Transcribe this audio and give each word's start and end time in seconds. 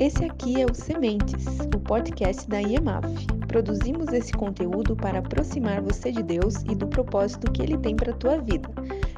Esse 0.00 0.24
aqui 0.24 0.58
é 0.58 0.64
o 0.64 0.74
Sementes, 0.74 1.44
o 1.74 1.78
podcast 1.78 2.48
da 2.48 2.58
IEMAF. 2.58 3.06
Produzimos 3.46 4.10
esse 4.14 4.32
conteúdo 4.32 4.96
para 4.96 5.18
aproximar 5.18 5.82
você 5.82 6.10
de 6.10 6.22
Deus 6.22 6.62
e 6.62 6.74
do 6.74 6.88
propósito 6.88 7.52
que 7.52 7.60
Ele 7.60 7.76
tem 7.76 7.94
para 7.94 8.12
a 8.12 8.16
tua 8.16 8.38
vida. 8.38 8.66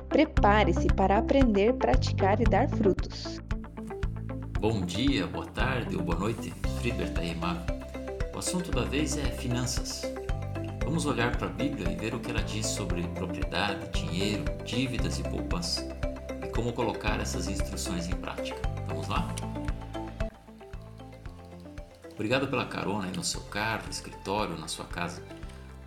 Prepare-se 0.08 0.88
para 0.88 1.18
aprender, 1.18 1.74
praticar 1.74 2.40
e 2.40 2.44
dar 2.44 2.68
frutos. 2.68 3.40
Bom 4.58 4.80
dia, 4.80 5.24
boa 5.28 5.46
tarde 5.46 5.94
ou 5.94 6.02
boa 6.02 6.18
noite, 6.18 6.52
Friedberg 6.80 7.12
da 7.12 7.22
IEMAF. 7.22 7.60
O 8.34 8.38
assunto 8.40 8.72
da 8.72 8.82
vez 8.82 9.16
é 9.16 9.26
finanças. 9.26 10.02
Vamos 10.84 11.06
olhar 11.06 11.36
para 11.36 11.46
a 11.46 11.50
Bíblia 11.50 11.92
e 11.92 11.94
ver 11.94 12.12
o 12.12 12.18
que 12.18 12.32
ela 12.32 12.42
diz 12.42 12.66
sobre 12.66 13.02
propriedade, 13.14 13.88
dinheiro, 14.00 14.42
dívidas 14.64 15.20
e 15.20 15.22
poupança 15.22 15.86
e 16.44 16.48
como 16.48 16.72
colocar 16.72 17.20
essas 17.20 17.46
instruções 17.46 18.08
em 18.08 18.16
prática. 18.16 18.60
Vamos 18.88 19.06
lá? 19.06 19.32
Obrigado 22.22 22.46
pela 22.46 22.64
carona 22.64 23.08
aí 23.08 23.16
no 23.16 23.24
seu 23.24 23.40
carro, 23.40 23.90
escritório, 23.90 24.56
na 24.56 24.68
sua 24.68 24.84
casa. 24.84 25.20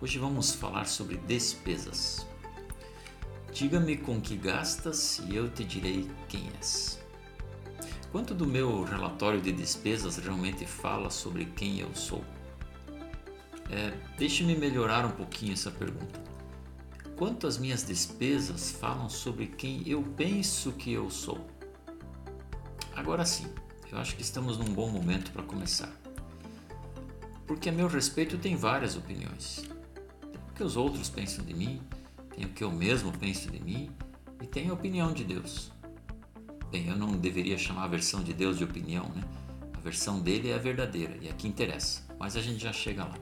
Hoje 0.02 0.18
vamos 0.18 0.52
falar 0.54 0.84
sobre 0.84 1.16
despesas. 1.16 2.26
Diga-me 3.54 3.96
com 3.96 4.20
que 4.20 4.36
gastas 4.36 5.18
e 5.20 5.34
eu 5.34 5.48
te 5.48 5.64
direi 5.64 6.06
quem 6.28 6.46
és. 6.58 7.00
Quanto 8.12 8.34
do 8.34 8.44
meu 8.44 8.84
relatório 8.84 9.40
de 9.40 9.50
despesas 9.50 10.18
realmente 10.18 10.66
fala 10.66 11.08
sobre 11.08 11.46
quem 11.46 11.80
eu 11.80 11.94
sou? 11.94 12.22
É, 13.70 13.94
Deixe-me 14.18 14.54
melhorar 14.54 15.06
um 15.06 15.12
pouquinho 15.12 15.54
essa 15.54 15.70
pergunta. 15.70 16.22
Quanto 17.16 17.46
as 17.46 17.56
minhas 17.56 17.82
despesas 17.82 18.72
falam 18.72 19.08
sobre 19.08 19.46
quem 19.46 19.88
eu 19.88 20.02
penso 20.02 20.72
que 20.72 20.92
eu 20.92 21.08
sou? 21.08 21.46
Agora 22.94 23.24
sim, 23.24 23.46
eu 23.90 23.96
acho 23.96 24.14
que 24.14 24.20
estamos 24.20 24.58
num 24.58 24.74
bom 24.74 24.90
momento 24.90 25.32
para 25.32 25.42
começar 25.42 26.05
porque 27.46 27.68
a 27.68 27.72
meu 27.72 27.86
respeito 27.86 28.36
tem 28.36 28.56
várias 28.56 28.96
opiniões. 28.96 29.62
Tem 30.20 30.40
o 30.50 30.54
que 30.54 30.64
os 30.64 30.76
outros 30.76 31.08
pensam 31.08 31.44
de 31.44 31.54
mim, 31.54 31.80
tem 32.34 32.44
o 32.44 32.48
que 32.48 32.64
eu 32.64 32.70
mesmo 32.70 33.12
penso 33.12 33.50
de 33.50 33.62
mim 33.62 33.90
e 34.42 34.46
tem 34.46 34.68
a 34.68 34.72
opinião 34.72 35.12
de 35.12 35.24
Deus. 35.24 35.72
Bem, 36.70 36.88
eu 36.88 36.96
não 36.96 37.16
deveria 37.16 37.56
chamar 37.56 37.84
a 37.84 37.88
versão 37.88 38.22
de 38.22 38.32
Deus 38.32 38.58
de 38.58 38.64
opinião, 38.64 39.08
né? 39.14 39.22
A 39.76 39.80
versão 39.80 40.18
dele 40.18 40.50
é 40.50 40.54
a 40.54 40.58
verdadeira 40.58 41.16
e 41.22 41.28
é 41.28 41.32
que 41.32 41.46
interessa, 41.46 42.02
mas 42.18 42.36
a 42.36 42.40
gente 42.40 42.58
já 42.58 42.72
chega 42.72 43.04
lá. 43.04 43.14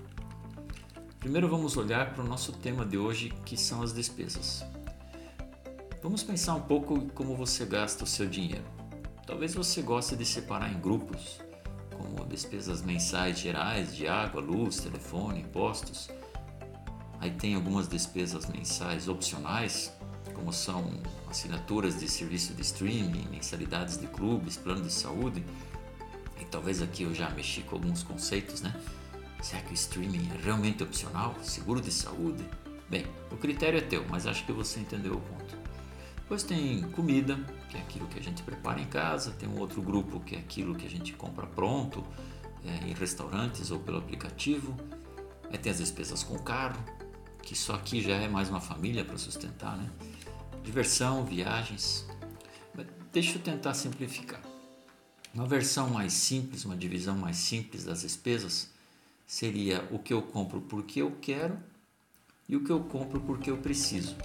Primeiro 1.20 1.48
vamos 1.48 1.76
olhar 1.76 2.14
para 2.14 2.24
o 2.24 2.26
nosso 2.26 2.52
tema 2.52 2.84
de 2.84 2.98
hoje, 2.98 3.32
que 3.44 3.56
são 3.56 3.82
as 3.82 3.92
despesas. 3.92 4.64
Vamos 6.02 6.22
pensar 6.22 6.54
um 6.54 6.60
pouco 6.60 7.00
como 7.14 7.34
você 7.34 7.64
gasta 7.64 8.04
o 8.04 8.06
seu 8.06 8.26
dinheiro. 8.26 8.64
Talvez 9.26 9.54
você 9.54 9.80
goste 9.80 10.16
de 10.16 10.24
separar 10.24 10.70
em 10.70 10.78
grupos, 10.78 11.40
como 12.04 12.26
despesas 12.26 12.82
mensais 12.82 13.38
gerais 13.38 13.96
de 13.96 14.06
água, 14.06 14.40
luz, 14.40 14.76
telefone, 14.76 15.40
impostos. 15.40 16.10
Aí 17.18 17.30
tem 17.30 17.54
algumas 17.54 17.88
despesas 17.88 18.46
mensais 18.46 19.08
opcionais, 19.08 19.90
como 20.34 20.52
são 20.52 20.90
assinaturas 21.30 21.98
de 21.98 22.08
serviço 22.08 22.52
de 22.52 22.60
streaming, 22.60 23.26
mensalidades 23.30 23.96
de 23.96 24.06
clubes, 24.06 24.58
plano 24.58 24.82
de 24.82 24.92
saúde. 24.92 25.42
E 26.38 26.44
talvez 26.44 26.82
aqui 26.82 27.04
eu 27.04 27.14
já 27.14 27.30
mexi 27.30 27.62
com 27.62 27.76
alguns 27.76 28.02
conceitos, 28.02 28.60
né? 28.60 28.74
Será 29.40 29.62
que 29.62 29.72
o 29.72 29.74
streaming 29.74 30.28
é 30.34 30.44
realmente 30.44 30.82
opcional? 30.82 31.34
Seguro 31.42 31.80
de 31.80 31.90
saúde? 31.90 32.44
Bem, 32.90 33.06
o 33.30 33.36
critério 33.36 33.78
é 33.78 33.82
teu, 33.82 34.04
mas 34.10 34.26
acho 34.26 34.44
que 34.44 34.52
você 34.52 34.80
entendeu 34.80 35.14
o 35.14 35.20
ponto. 35.20 35.56
Depois 36.34 36.42
tem 36.42 36.82
comida, 36.90 37.38
que 37.70 37.76
é 37.76 37.80
aquilo 37.80 38.08
que 38.08 38.18
a 38.18 38.22
gente 38.22 38.42
prepara 38.42 38.80
em 38.80 38.86
casa, 38.86 39.30
tem 39.30 39.48
um 39.48 39.56
outro 39.60 39.80
grupo 39.80 40.18
que 40.18 40.34
é 40.34 40.38
aquilo 40.40 40.74
que 40.74 40.84
a 40.84 40.90
gente 40.90 41.12
compra 41.12 41.46
pronto 41.46 42.04
é, 42.64 42.88
em 42.88 42.92
restaurantes 42.92 43.70
ou 43.70 43.78
pelo 43.78 43.98
aplicativo. 43.98 44.76
Aí 45.48 45.56
tem 45.56 45.70
as 45.70 45.78
despesas 45.78 46.24
com 46.24 46.36
carro, 46.36 46.84
que 47.40 47.54
só 47.54 47.74
aqui 47.76 48.00
já 48.00 48.16
é 48.16 48.26
mais 48.26 48.50
uma 48.50 48.60
família 48.60 49.04
para 49.04 49.16
sustentar, 49.16 49.76
né? 49.76 49.88
Diversão, 50.64 51.24
viagens. 51.24 52.04
Mas 52.74 52.88
deixa 53.12 53.38
eu 53.38 53.40
tentar 53.40 53.72
simplificar. 53.72 54.42
Uma 55.32 55.46
versão 55.46 55.88
mais 55.88 56.14
simples, 56.14 56.64
uma 56.64 56.76
divisão 56.76 57.16
mais 57.16 57.36
simples 57.36 57.84
das 57.84 58.02
despesas 58.02 58.70
seria 59.24 59.86
o 59.88 60.00
que 60.00 60.12
eu 60.12 60.20
compro 60.20 60.62
porque 60.62 61.00
eu 61.00 61.12
quero 61.20 61.56
e 62.48 62.56
o 62.56 62.64
que 62.64 62.72
eu 62.72 62.80
compro 62.80 63.20
porque 63.20 63.52
eu 63.52 63.58
preciso. 63.58 64.16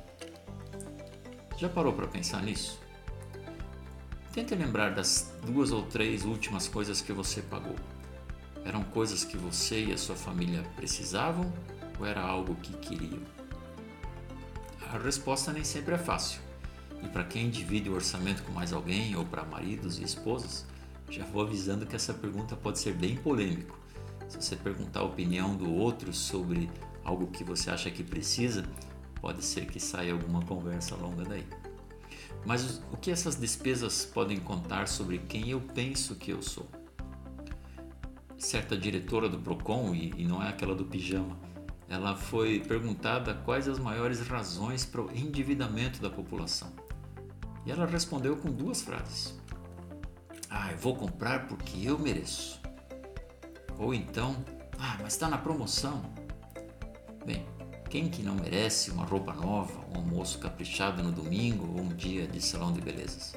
Já 1.59 1.67
parou 1.67 1.91
para 1.91 2.07
pensar 2.07 2.41
nisso? 2.41 2.79
Tente 4.31 4.55
lembrar 4.55 4.91
das 4.95 5.33
duas 5.45 5.73
ou 5.73 5.83
três 5.83 6.23
últimas 6.23 6.69
coisas 6.69 7.01
que 7.01 7.11
você 7.11 7.41
pagou. 7.41 7.75
Eram 8.63 8.81
coisas 8.81 9.25
que 9.25 9.35
você 9.35 9.83
e 9.87 9.91
a 9.91 9.97
sua 9.97 10.15
família 10.15 10.63
precisavam 10.77 11.51
ou 11.99 12.05
era 12.05 12.21
algo 12.21 12.55
que 12.55 12.71
queriam? 12.77 13.19
A 14.89 14.97
resposta 14.99 15.51
nem 15.51 15.65
sempre 15.65 15.95
é 15.95 15.97
fácil. 15.97 16.39
E 17.03 17.09
para 17.09 17.25
quem 17.25 17.49
divide 17.49 17.89
o 17.89 17.93
orçamento 17.93 18.41
com 18.43 18.53
mais 18.53 18.71
alguém 18.71 19.13
ou 19.17 19.25
para 19.25 19.43
maridos 19.43 19.99
e 19.99 20.03
esposas, 20.03 20.65
já 21.09 21.25
vou 21.25 21.41
avisando 21.41 21.85
que 21.85 21.95
essa 21.95 22.13
pergunta 22.13 22.55
pode 22.55 22.79
ser 22.79 22.93
bem 22.93 23.17
polêmico. 23.17 23.77
Se 24.29 24.41
você 24.41 24.55
perguntar 24.55 25.01
a 25.01 25.03
opinião 25.03 25.57
do 25.57 25.69
outro 25.69 26.13
sobre 26.13 26.69
algo 27.03 27.27
que 27.27 27.43
você 27.43 27.69
acha 27.69 27.91
que 27.91 28.03
precisa, 28.03 28.63
pode 29.21 29.43
ser 29.43 29.65
que 29.65 29.79
saia 29.79 30.13
alguma 30.13 30.41
conversa 30.41 30.95
longa 30.95 31.23
daí. 31.23 31.45
Mas 32.45 32.81
o 32.91 32.97
que 32.97 33.11
essas 33.11 33.35
despesas 33.35 34.05
podem 34.05 34.39
contar 34.39 34.87
sobre 34.87 35.19
quem 35.19 35.49
eu 35.49 35.61
penso 35.61 36.15
que 36.15 36.31
eu 36.31 36.41
sou? 36.41 36.67
Certa 38.37 38.77
diretora 38.77 39.27
do 39.27 39.37
Procon, 39.37 39.93
e, 39.93 40.23
não 40.23 40.41
é 40.41 40.47
aquela 40.47 40.73
do 40.73 40.85
pijama, 40.85 41.37
ela 41.89 42.15
foi 42.15 42.61
perguntada 42.61 43.33
quais 43.33 43.67
as 43.67 43.79
maiores 43.79 44.21
razões 44.21 44.85
para 44.85 45.01
o 45.01 45.11
endividamento 45.11 46.01
da 46.01 46.09
população. 46.09 46.71
E 47.65 47.71
ela 47.71 47.85
respondeu 47.85 48.37
com 48.37 48.49
duas 48.49 48.81
frases: 48.81 49.37
Ah, 50.49 50.71
eu 50.71 50.77
vou 50.77 50.95
comprar 50.95 51.47
porque 51.47 51.85
eu 51.85 51.99
mereço. 51.99 52.61
Ou 53.77 53.93
então, 53.93 54.35
Ah, 54.77 54.97
mas 55.01 55.13
está 55.13 55.27
na 55.27 55.37
promoção. 55.37 56.01
Bem, 57.25 57.45
quem 57.89 58.07
que 58.07 58.21
não 58.21 58.35
merece 58.35 58.91
uma 58.91 59.03
roupa 59.03 59.33
nova, 59.33 59.73
um 59.91 59.97
almoço 59.97 60.37
caprichado 60.37 61.01
no 61.01 61.11
domingo 61.11 61.73
ou 61.75 61.81
um 61.81 61.89
dia 61.89 62.27
de 62.27 62.39
salão 62.39 62.71
de 62.71 62.79
belezas? 62.79 63.35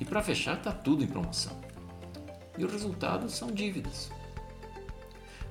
E 0.00 0.04
para 0.04 0.22
fechar, 0.22 0.56
está 0.56 0.72
tudo 0.72 1.04
em 1.04 1.06
promoção. 1.06 1.60
E 2.56 2.64
o 2.64 2.68
resultado 2.68 3.28
são 3.28 3.50
dívidas. 3.50 4.10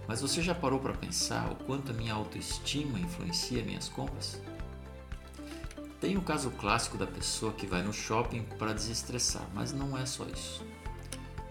Mas 0.08 0.22
você 0.22 0.42
já 0.42 0.56
parou 0.56 0.80
para 0.80 0.94
pensar 0.94 1.52
o 1.52 1.56
quanto 1.56 1.92
a 1.92 1.94
minha 1.94 2.14
autoestima 2.14 3.00
influencia 3.00 3.64
minhas 3.64 3.88
compras? 3.88 4.42
Tem 6.02 6.18
o 6.18 6.22
caso 6.22 6.50
clássico 6.52 6.98
da 6.98 7.08
pessoa 7.08 7.54
que 7.54 7.68
vai 7.68 7.84
no 7.84 7.94
shopping 7.94 8.44
para 8.58 8.74
desestressar, 8.74 9.48
mas 9.54 9.72
não 9.72 9.98
é 9.98 10.06
só 10.06 10.26
isso. 10.26 10.66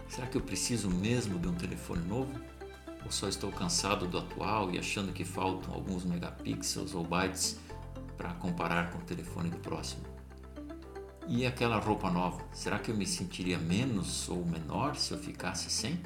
Será 0.08 0.26
que 0.26 0.36
eu 0.36 0.42
preciso 0.42 0.90
mesmo 0.90 1.38
de 1.38 1.48
um 1.48 1.54
telefone 1.54 2.04
novo? 2.06 2.38
Ou 3.04 3.10
só 3.10 3.28
estou 3.28 3.50
cansado 3.50 4.06
do 4.06 4.18
atual 4.18 4.70
e 4.70 4.78
achando 4.78 5.12
que 5.12 5.24
faltam 5.24 5.74
alguns 5.74 6.04
megapixels 6.04 6.94
ou 6.94 7.04
bytes 7.04 7.58
para 8.16 8.34
comparar 8.34 8.90
com 8.90 8.98
o 8.98 9.02
telefone 9.02 9.50
do 9.50 9.58
próximo? 9.58 10.02
E 11.28 11.46
aquela 11.46 11.78
roupa 11.78 12.10
nova, 12.10 12.44
será 12.52 12.78
que 12.78 12.90
eu 12.90 12.96
me 12.96 13.06
sentiria 13.06 13.58
menos 13.58 14.28
ou 14.28 14.44
menor 14.44 14.96
se 14.96 15.12
eu 15.12 15.18
ficasse 15.18 15.70
sem? 15.70 16.00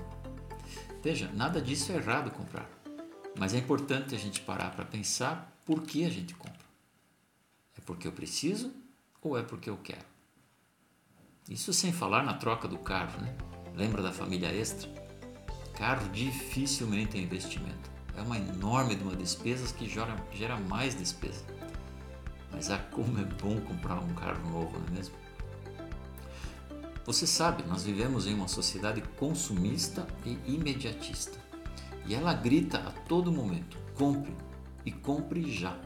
Veja, 1.02 1.30
nada 1.32 1.60
disso 1.60 1.92
é 1.92 1.96
errado 1.96 2.30
comprar, 2.30 2.68
mas 3.38 3.54
é 3.54 3.58
importante 3.58 4.14
a 4.14 4.18
gente 4.18 4.40
parar 4.40 4.70
para 4.70 4.84
pensar 4.84 5.56
por 5.64 5.82
que 5.82 6.04
a 6.04 6.10
gente 6.10 6.34
compra. 6.34 6.66
É 7.76 7.80
porque 7.80 8.06
eu 8.06 8.12
preciso 8.12 8.72
ou 9.22 9.38
é 9.38 9.42
porque 9.42 9.70
eu 9.70 9.76
quero? 9.78 10.04
Isso 11.48 11.72
sem 11.72 11.92
falar 11.92 12.22
na 12.24 12.34
troca 12.34 12.66
do 12.66 12.78
carro, 12.78 13.20
né? 13.20 13.36
Lembra 13.74 14.02
da 14.02 14.12
família 14.12 14.48
extra? 14.48 15.05
Carro 15.76 16.08
dificilmente 16.08 17.18
é 17.18 17.20
investimento. 17.20 17.90
É 18.16 18.22
uma 18.22 18.38
enorme 18.38 18.96
de 18.96 19.02
uma 19.02 19.14
despesa 19.14 19.72
que 19.74 19.86
gera, 19.86 20.16
gera 20.32 20.56
mais 20.58 20.94
despesa. 20.94 21.44
Mas 22.50 22.70
ah, 22.70 22.78
como 22.90 23.18
é 23.18 23.24
bom 23.24 23.60
comprar 23.60 23.98
um 23.98 24.14
carro 24.14 24.50
novo, 24.50 24.78
não 24.78 24.86
é 24.86 24.90
mesmo? 24.90 25.14
Você 27.04 27.26
sabe, 27.26 27.62
nós 27.64 27.84
vivemos 27.84 28.26
em 28.26 28.34
uma 28.34 28.48
sociedade 28.48 29.02
consumista 29.18 30.06
e 30.24 30.38
imediatista. 30.46 31.38
E 32.06 32.14
ela 32.14 32.32
grita 32.32 32.78
a 32.78 32.90
todo 32.90 33.30
momento: 33.30 33.76
compre 33.94 34.34
e 34.84 34.90
compre 34.90 35.52
já. 35.52 35.78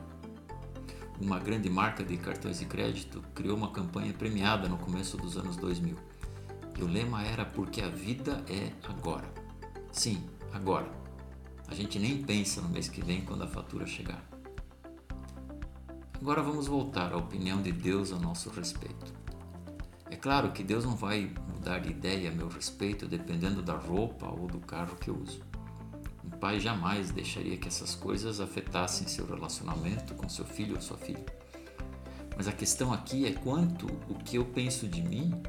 Uma 1.21 1.39
grande 1.39 1.69
marca 1.69 2.05
de 2.05 2.17
cartões 2.17 2.61
de 2.61 2.65
crédito 2.65 3.23
criou 3.35 3.57
uma 3.57 3.71
campanha 3.71 4.13
premiada 4.15 4.69
no 4.69 4.79
começo 4.79 5.17
dos 5.17 5.37
anos 5.37 5.57
2000. 5.57 5.97
E 6.79 6.83
o 6.83 6.87
lema 6.87 7.23
era 7.23 7.45
porque 7.45 7.83
a 7.83 7.89
vida 7.89 8.43
é 8.49 8.73
agora. 8.89 9.40
Sim, 9.93 10.25
agora. 10.53 10.91
A 11.69 11.75
gente 11.75 11.99
nem 11.99 12.23
pensa 12.23 12.61
no 12.61 12.69
mês 12.69 12.89
que 12.89 13.03
vem 13.03 13.23
quando 13.23 13.43
a 13.43 13.49
fatura 13.49 13.87
chegar. 13.87 14.25
Agora 16.21 16.43
vamos 16.43 16.67
voltar 16.67 17.13
à 17.13 17.17
opinião 17.17 17.63
de 17.63 17.73
Deus 17.73 18.13
a 18.13 18.19
nosso 18.19 18.51
respeito. 18.51 19.13
É 20.11 20.17
claro 20.17 20.53
que 20.53 20.63
Deus 20.63 20.85
não 20.85 20.97
vai 20.97 21.33
mudar 21.53 21.79
de 21.79 21.91
ideia 21.91 22.31
a 22.31 22.35
meu 22.35 22.49
respeito 22.49 23.07
dependendo 23.07 23.63
da 23.63 23.75
roupa 23.75 24.27
ou 24.27 24.47
do 24.47 24.59
carro 24.59 24.97
que 24.97 25.09
eu 25.09 25.17
uso. 25.17 25.41
Um 26.25 26.31
pai 26.31 26.61
jamais 26.61 27.11
deixaria 27.11 27.57
que 27.57 27.69
essas 27.69 27.95
coisas 27.95 28.41
afetassem 28.41 29.07
seu 29.09 29.27
relacionamento 29.27 30.15
com 30.15 30.29
seu 30.29 30.45
filho 30.45 30.75
ou 30.75 30.83
sua 30.83 30.99
filha. 30.99 31.25
Mas 32.37 32.49
a 32.49 32.53
questão 32.53 32.93
aqui 32.93 33.27
é 33.27 33.33
quanto 33.33 33.87
o 34.09 34.15
que 34.15 34.37
eu 34.37 34.45
penso 34.45 34.89
de 34.89 35.03
mim 35.03 35.41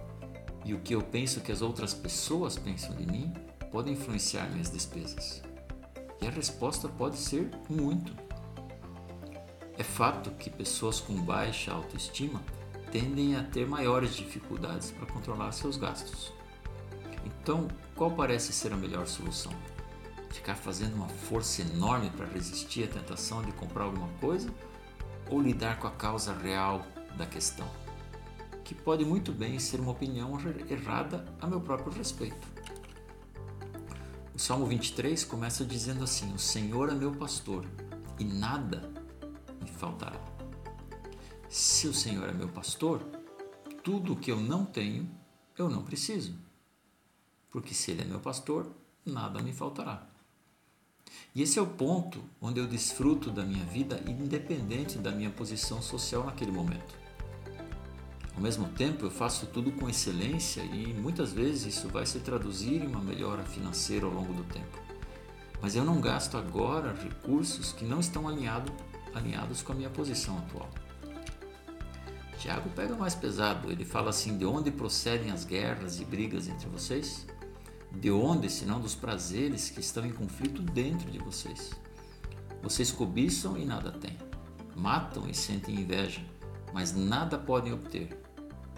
e 0.63 0.73
o 0.73 0.79
que 0.79 0.93
eu 0.93 1.01
penso 1.01 1.41
que 1.41 1.51
as 1.51 1.61
outras 1.61 1.93
pessoas 1.93 2.57
pensam 2.57 2.95
de 2.95 3.05
mim 3.05 3.33
podem 3.71 3.93
influenciar 3.93 4.49
minhas 4.49 4.69
despesas. 4.69 5.41
E 6.21 6.27
a 6.27 6.29
resposta 6.29 6.87
pode 6.87 7.17
ser 7.17 7.49
muito. 7.69 8.13
É 9.77 9.83
fato 9.83 10.29
que 10.31 10.49
pessoas 10.49 10.99
com 10.99 11.15
baixa 11.23 11.71
autoestima 11.71 12.41
tendem 12.91 13.35
a 13.35 13.43
ter 13.43 13.65
maiores 13.65 14.15
dificuldades 14.15 14.91
para 14.91 15.07
controlar 15.07 15.51
seus 15.53 15.77
gastos. 15.77 16.31
Então, 17.25 17.67
qual 17.95 18.11
parece 18.11 18.51
ser 18.51 18.73
a 18.73 18.77
melhor 18.77 19.07
solução? 19.07 19.51
Ficar 20.29 20.55
fazendo 20.55 20.95
uma 20.95 21.07
força 21.07 21.61
enorme 21.61 22.09
para 22.11 22.27
resistir 22.27 22.83
à 22.83 22.87
tentação 22.87 23.41
de 23.41 23.51
comprar 23.53 23.85
alguma 23.85 24.09
coisa 24.19 24.53
ou 25.29 25.41
lidar 25.41 25.79
com 25.79 25.87
a 25.87 25.91
causa 25.91 26.33
real 26.33 26.85
da 27.17 27.25
questão? 27.25 27.67
Que 28.63 28.75
pode 28.75 29.03
muito 29.03 29.31
bem 29.31 29.57
ser 29.57 29.79
uma 29.79 29.91
opinião 29.91 30.37
errada 30.69 31.25
a 31.41 31.47
meu 31.47 31.59
próprio 31.59 31.91
respeito. 31.91 32.47
Salmo 34.41 34.65
23 34.65 35.23
começa 35.23 35.63
dizendo 35.63 36.03
assim: 36.03 36.33
O 36.33 36.39
Senhor 36.39 36.89
é 36.89 36.95
meu 36.95 37.11
pastor 37.11 37.63
e 38.17 38.23
nada 38.23 38.91
me 39.61 39.69
faltará. 39.69 40.19
Se 41.47 41.87
o 41.87 41.93
Senhor 41.93 42.27
é 42.27 42.33
meu 42.33 42.49
pastor, 42.49 43.03
tudo 43.83 44.13
o 44.13 44.15
que 44.15 44.31
eu 44.31 44.37
não 44.37 44.65
tenho, 44.65 45.07
eu 45.55 45.69
não 45.69 45.83
preciso. 45.83 46.33
Porque 47.51 47.75
se 47.75 47.91
Ele 47.91 48.01
é 48.01 48.05
meu 48.05 48.19
pastor, 48.19 48.67
nada 49.05 49.39
me 49.43 49.53
faltará. 49.53 50.09
E 51.35 51.43
esse 51.43 51.59
é 51.59 51.61
o 51.61 51.67
ponto 51.67 52.23
onde 52.41 52.59
eu 52.59 52.65
desfruto 52.65 53.29
da 53.29 53.43
minha 53.43 53.63
vida 53.65 54.03
independente 54.07 54.97
da 54.97 55.11
minha 55.11 55.29
posição 55.29 55.83
social 55.83 56.25
naquele 56.25 56.51
momento. 56.51 57.00
Ao 58.41 58.43
mesmo 58.43 58.69
tempo, 58.69 59.05
eu 59.05 59.11
faço 59.11 59.45
tudo 59.45 59.71
com 59.71 59.87
excelência 59.87 60.61
e 60.63 60.91
muitas 60.95 61.31
vezes 61.31 61.75
isso 61.75 61.87
vai 61.87 62.07
se 62.07 62.21
traduzir 62.21 62.81
em 62.81 62.87
uma 62.87 62.99
melhora 62.99 63.43
financeira 63.43 64.07
ao 64.07 64.11
longo 64.11 64.33
do 64.33 64.43
tempo. 64.45 64.79
Mas 65.61 65.75
eu 65.75 65.85
não 65.85 66.01
gasto 66.01 66.35
agora 66.35 66.91
recursos 66.91 67.71
que 67.71 67.85
não 67.85 67.99
estão 67.99 68.27
alinhado, 68.27 68.73
alinhados 69.13 69.61
com 69.61 69.73
a 69.73 69.75
minha 69.75 69.91
posição 69.91 70.39
atual. 70.39 70.67
Tiago 72.39 72.67
pega 72.71 72.95
mais 72.95 73.13
pesado, 73.13 73.71
ele 73.71 73.85
fala 73.85 74.09
assim: 74.09 74.35
de 74.35 74.43
onde 74.43 74.71
procedem 74.71 75.29
as 75.29 75.45
guerras 75.45 75.99
e 75.99 76.03
brigas 76.03 76.47
entre 76.47 76.67
vocês? 76.67 77.27
De 77.91 78.09
onde, 78.09 78.49
senão 78.49 78.81
dos 78.81 78.95
prazeres 78.95 79.69
que 79.69 79.81
estão 79.81 80.03
em 80.03 80.11
conflito 80.11 80.63
dentro 80.63 81.11
de 81.11 81.19
vocês? 81.19 81.69
Vocês 82.63 82.91
cobiçam 82.91 83.55
e 83.55 83.65
nada 83.65 83.91
têm, 83.91 84.17
matam 84.75 85.29
e 85.29 85.35
sentem 85.35 85.75
inveja, 85.75 86.25
mas 86.73 86.91
nada 86.91 87.37
podem 87.37 87.71
obter. 87.71 88.19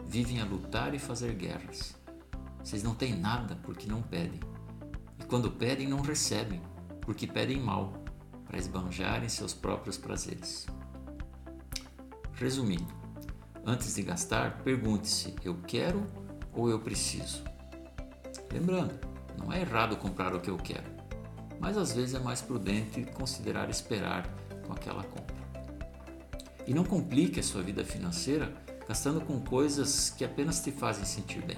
Vivem 0.05 0.41
a 0.41 0.45
lutar 0.45 0.93
e 0.93 0.99
fazer 0.99 1.33
guerras. 1.33 1.95
Vocês 2.63 2.83
não 2.83 2.95
têm 2.95 3.15
nada 3.15 3.55
porque 3.63 3.87
não 3.87 4.01
pedem. 4.01 4.39
E 5.19 5.25
quando 5.25 5.51
pedem, 5.51 5.87
não 5.87 6.01
recebem, 6.01 6.61
porque 7.01 7.27
pedem 7.27 7.59
mal, 7.59 7.93
para 8.45 8.57
esbanjarem 8.57 9.29
seus 9.29 9.53
próprios 9.53 9.97
prazeres. 9.97 10.65
Resumindo, 12.33 13.03
Antes 13.65 13.95
de 13.95 14.01
gastar, 14.03 14.61
pergunte-se: 14.61 15.33
eu 15.43 15.55
quero 15.65 16.05
ou 16.51 16.69
eu 16.69 16.79
preciso? 16.79 17.41
Lembrando, 18.51 18.93
não 19.37 19.53
é 19.53 19.61
errado 19.61 19.95
comprar 19.95 20.35
o 20.35 20.41
que 20.41 20.49
eu 20.49 20.57
quero, 20.57 20.91
mas 21.61 21.77
às 21.77 21.93
vezes 21.93 22.13
é 22.13 22.19
mais 22.19 22.41
prudente 22.41 23.05
considerar 23.13 23.69
esperar 23.69 24.27
com 24.67 24.73
aquela 24.73 25.03
compra. 25.03 25.35
E 26.67 26.73
não 26.73 26.83
complique 26.83 27.39
a 27.39 27.43
sua 27.43 27.61
vida 27.61 27.85
financeira 27.85 28.53
gastando 28.87 29.21
com 29.21 29.39
coisas 29.39 30.09
que 30.09 30.25
apenas 30.25 30.61
te 30.61 30.71
fazem 30.71 31.05
sentir 31.05 31.41
bem. 31.41 31.57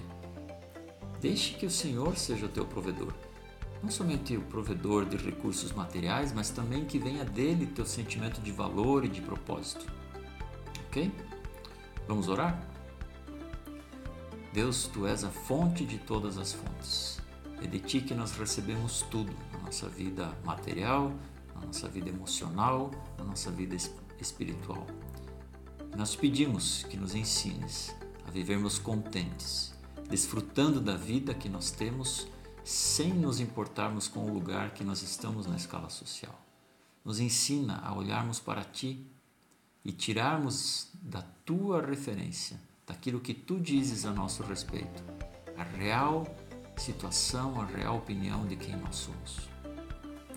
Deixe 1.21 1.55
que 1.55 1.65
o 1.65 1.71
Senhor 1.71 2.17
seja 2.17 2.45
o 2.45 2.49
teu 2.49 2.65
provedor. 2.65 3.13
Não 3.81 3.89
somente 3.89 4.35
o 4.35 4.41
provedor 4.41 5.05
de 5.05 5.17
recursos 5.17 5.71
materiais, 5.71 6.31
mas 6.31 6.49
também 6.49 6.85
que 6.85 6.97
venha 6.97 7.23
dele 7.23 7.65
teu 7.65 7.85
sentimento 7.85 8.41
de 8.41 8.51
valor 8.51 9.05
e 9.05 9.07
de 9.07 9.21
propósito. 9.21 9.85
Ok? 10.87 11.11
Vamos 12.07 12.27
orar? 12.27 12.59
Deus, 14.53 14.87
tu 14.87 15.05
és 15.05 15.23
a 15.23 15.29
fonte 15.29 15.85
de 15.85 15.97
todas 15.97 16.37
as 16.37 16.53
fontes. 16.53 17.19
É 17.61 17.67
de 17.67 17.79
ti 17.79 18.01
que 18.01 18.13
nós 18.13 18.31
recebemos 18.37 19.01
tudo 19.09 19.33
na 19.51 19.59
nossa 19.59 19.89
vida 19.89 20.31
material, 20.43 21.11
na 21.53 21.65
nossa 21.67 21.87
vida 21.87 22.09
emocional, 22.09 22.91
na 23.17 23.23
nossa 23.23 23.51
vida 23.51 23.75
espiritual. 24.19 24.85
Nós 25.95 26.13
pedimos 26.13 26.83
que 26.83 26.97
nos 26.97 27.15
ensines 27.15 27.95
a 28.27 28.31
vivermos 28.31 28.77
contentes, 28.77 29.73
desfrutando 30.09 30.81
da 30.81 30.97
vida 30.97 31.33
que 31.33 31.47
nós 31.47 31.71
temos 31.71 32.27
sem 32.65 33.13
nos 33.13 33.39
importarmos 33.39 34.05
com 34.05 34.25
o 34.25 34.33
lugar 34.33 34.71
que 34.73 34.83
nós 34.83 35.01
estamos 35.01 35.45
na 35.45 35.55
escala 35.55 35.89
social. 35.89 36.37
Nos 37.03 37.21
ensina 37.21 37.79
a 37.79 37.95
olharmos 37.95 38.41
para 38.41 38.65
ti 38.65 39.07
e 39.85 39.93
tirarmos 39.93 40.89
da 41.01 41.21
tua 41.45 41.81
referência, 41.81 42.59
daquilo 42.85 43.21
que 43.21 43.33
tu 43.33 43.57
dizes 43.57 44.03
a 44.03 44.11
nosso 44.11 44.43
respeito, 44.43 45.01
a 45.55 45.63
real 45.63 46.25
situação, 46.75 47.61
a 47.61 47.65
real 47.65 47.97
opinião 47.97 48.45
de 48.45 48.57
quem 48.57 48.75
nós 48.75 48.97
somos. 48.97 49.47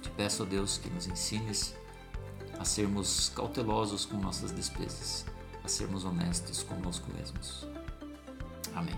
Te 0.01 0.11
peço, 0.11 0.45
Deus, 0.47 0.79
que 0.79 0.89
nos 0.89 1.09
ensines 1.09 1.75
a 2.61 2.65
sermos 2.65 3.31
cautelosos 3.31 4.07
com 4.07 4.19
nossas 4.19 4.53
despesas, 4.53 5.27
a 5.69 5.71
sermos 5.71 6.03
honestos 6.03 6.63
conosco 6.63 7.07
mesmos. 7.15 7.69
Amém. 8.75 8.95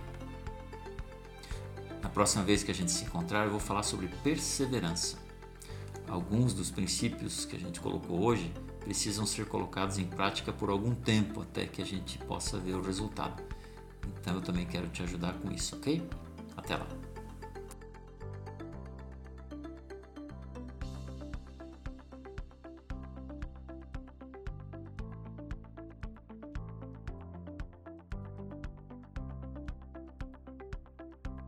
Na 2.01 2.09
próxima 2.09 2.45
vez 2.45 2.63
que 2.63 2.71
a 2.71 2.75
gente 2.75 2.93
se 2.93 3.05
encontrar, 3.05 3.45
eu 3.45 3.51
vou 3.51 3.59
falar 3.59 3.83
sobre 3.83 4.07
perseverança. 4.23 5.19
Alguns 6.09 6.55
dos 6.55 6.71
princípios 6.71 7.45
que 7.45 7.57
a 7.57 7.59
gente 7.59 7.81
colocou 7.81 8.23
hoje 8.23 8.55
precisam 8.79 9.27
ser 9.27 9.47
colocados 9.47 9.99
em 9.99 10.07
prática 10.07 10.53
por 10.53 10.71
algum 10.71 10.95
tempo 10.95 11.43
até 11.43 11.67
que 11.67 11.83
a 11.83 11.85
gente 11.85 12.19
possa 12.19 12.57
ver 12.57 12.75
o 12.75 12.83
resultado. 12.83 13.43
Então 14.21 14.37
eu 14.37 14.41
também 14.41 14.65
quero 14.65 14.89
te 14.89 15.03
ajudar 15.03 15.35
com 15.35 15.51
isso, 15.51 15.75
ok? 15.75 16.09
Até 16.57 16.77
lá! 16.77 17.10